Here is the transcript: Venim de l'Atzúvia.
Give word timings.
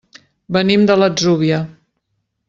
Venim 0.55 0.85
de 0.91 0.95
l'Atzúvia. 1.01 1.59